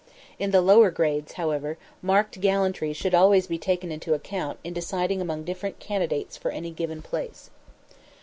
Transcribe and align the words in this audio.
In 0.39 0.49
the 0.49 0.61
lower 0.61 0.89
grades, 0.89 1.33
however, 1.33 1.77
marked 2.01 2.41
gallantry 2.41 2.91
should 2.91 3.13
always 3.13 3.45
be 3.45 3.59
taken 3.59 3.91
into 3.91 4.15
account 4.15 4.57
in 4.63 4.73
deciding 4.73 5.21
among 5.21 5.43
different 5.43 5.77
candidates 5.77 6.37
for 6.37 6.49
any 6.49 6.71
given 6.71 7.03
place. 7.03 7.51